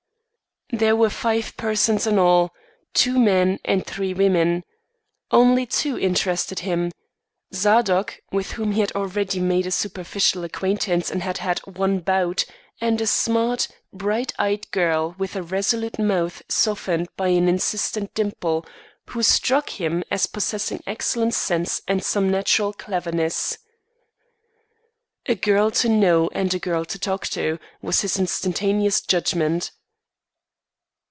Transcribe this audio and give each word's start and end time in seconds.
There 0.73 0.95
were 0.95 1.09
five 1.09 1.57
persons 1.57 2.07
in 2.07 2.17
all: 2.17 2.53
two 2.93 3.19
men 3.19 3.59
and 3.65 3.85
three 3.85 4.13
women. 4.13 4.63
Only 5.29 5.65
two 5.65 5.99
interested 5.99 6.59
him 6.59 6.93
Zadok, 7.53 8.21
with 8.31 8.53
whom 8.53 8.71
he 8.71 8.79
had 8.79 8.93
already 8.93 9.41
made 9.41 9.67
a 9.67 9.71
superficial 9.71 10.45
acquaintance 10.45 11.11
and 11.11 11.23
had 11.23 11.39
had 11.39 11.59
one 11.65 11.99
bout; 11.99 12.45
and 12.79 13.01
a 13.01 13.05
smart, 13.05 13.67
bright 13.91 14.31
eyed 14.39 14.71
girl 14.71 15.13
with 15.17 15.35
a 15.35 15.43
resolute 15.43 15.99
mouth 15.99 16.41
softened 16.47 17.09
by 17.17 17.27
an 17.27 17.49
insistent 17.49 18.13
dimple, 18.13 18.65
who 19.07 19.21
struck 19.23 19.71
him 19.71 20.05
as 20.09 20.25
possessing 20.25 20.81
excellent 20.87 21.33
sense 21.33 21.81
and 21.85 22.01
some 22.01 22.29
natural 22.29 22.71
cleverness. 22.71 23.57
A 25.25 25.35
girl 25.35 25.69
to 25.71 25.89
know 25.89 26.29
and 26.31 26.53
a 26.53 26.59
girl 26.59 26.85
to 26.85 26.97
talk 26.97 27.27
to, 27.27 27.59
was 27.81 28.01
his 28.03 28.17
instantaneous 28.17 29.01
judgment. 29.01 29.71